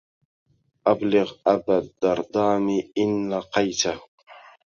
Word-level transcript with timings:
أبلغ 0.87 1.33
أبا 1.47 1.77
الدردام 1.77 2.69
إن 2.97 3.29
لاقيته 3.29 4.01